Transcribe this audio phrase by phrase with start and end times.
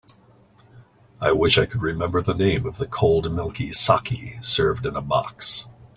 [1.21, 5.01] I wish I could remember the name of the cold milky saké served in a
[5.03, 5.67] box.